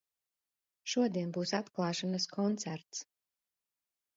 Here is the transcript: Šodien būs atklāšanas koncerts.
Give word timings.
Šodien 0.93 1.35
būs 1.35 1.53
atklāšanas 1.59 2.27
koncerts. 2.35 3.03